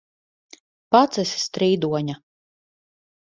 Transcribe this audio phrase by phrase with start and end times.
[0.95, 2.17] Pats esi strīdoņa!